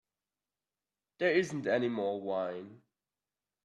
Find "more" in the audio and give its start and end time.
1.87-2.19